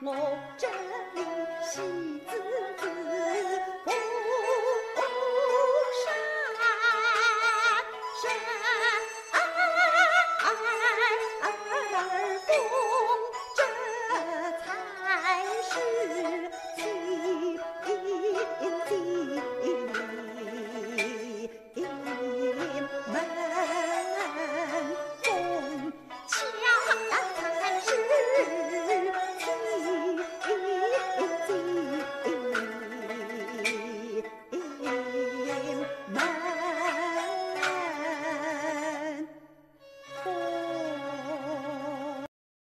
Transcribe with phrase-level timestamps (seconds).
[0.00, 0.70] 我真